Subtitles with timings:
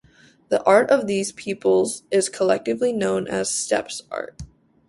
[0.49, 4.35] The art of these peoples is collectively known as steppes art.